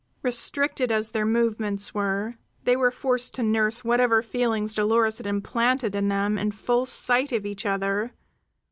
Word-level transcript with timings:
Restricted 0.23 0.91
as 0.91 1.11
their 1.11 1.27
movements 1.27 1.93
were, 1.93 2.33
they 2.63 2.75
were 2.75 2.89
forced 2.89 3.35
to 3.35 3.43
nurse 3.43 3.83
whatever 3.83 4.23
feelings 4.23 4.73
Dolores 4.73 5.19
had 5.19 5.27
implanted 5.27 5.93
in 5.93 6.07
them 6.07 6.39
in 6.39 6.49
full 6.49 6.87
sight 6.87 7.31
of 7.31 7.45
each 7.45 7.67
other. 7.67 8.11